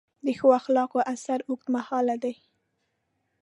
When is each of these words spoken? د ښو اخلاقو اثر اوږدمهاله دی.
د 0.25 0.27
ښو 0.37 0.47
اخلاقو 0.59 0.99
اثر 1.13 1.39
اوږدمهاله 1.49 2.15
دی. 2.23 2.35